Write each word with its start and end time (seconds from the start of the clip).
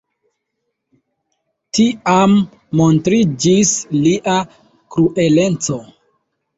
Tiam 1.79 2.35
montriĝis 2.81 3.77
lia 4.03 4.43
krueleco. 4.61 5.83